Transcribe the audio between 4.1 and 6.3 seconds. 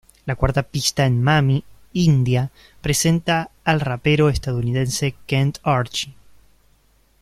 estadounidense Kent Archie.